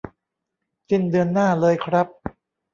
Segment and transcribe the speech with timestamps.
[0.89, 2.07] สิ้นเดือนหน้าเลยครับ